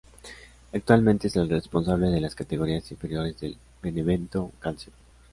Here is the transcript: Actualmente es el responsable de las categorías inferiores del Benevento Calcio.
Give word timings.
Actualmente 0.73 1.27
es 1.27 1.35
el 1.35 1.47
responsable 1.47 2.07
de 2.09 2.19
las 2.21 2.33
categorías 2.33 2.89
inferiores 2.91 3.39
del 3.39 3.55
Benevento 3.83 4.51
Calcio. 4.59 4.91